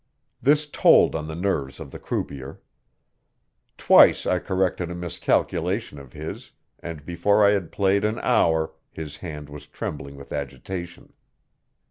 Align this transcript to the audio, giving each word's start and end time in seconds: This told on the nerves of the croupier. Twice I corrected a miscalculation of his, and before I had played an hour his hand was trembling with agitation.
This 0.41 0.65
told 0.67 1.13
on 1.13 1.27
the 1.27 1.35
nerves 1.35 1.79
of 1.79 1.91
the 1.91 1.99
croupier. 1.99 2.59
Twice 3.77 4.25
I 4.25 4.39
corrected 4.39 4.89
a 4.89 4.95
miscalculation 4.95 5.99
of 5.99 6.13
his, 6.13 6.53
and 6.79 7.05
before 7.05 7.45
I 7.45 7.51
had 7.51 7.71
played 7.71 8.03
an 8.03 8.17
hour 8.23 8.73
his 8.89 9.17
hand 9.17 9.47
was 9.47 9.67
trembling 9.67 10.15
with 10.15 10.33
agitation. 10.33 11.13